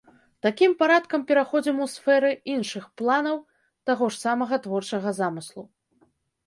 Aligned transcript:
Такім 0.45 0.71
парадкам 0.79 1.25
пераходзім 1.31 1.83
у 1.85 1.87
сферы 1.97 2.31
іншых 2.55 2.89
планаў 3.03 3.37
таго 3.93 4.11
ж 4.17 4.21
самага 4.25 4.55
творчага 4.67 5.09
замыслу. 5.21 5.63